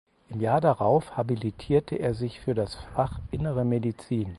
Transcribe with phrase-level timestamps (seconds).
[0.31, 4.29] Im Jahr darauf habilitierte er sich für das Fach Innere Medizin.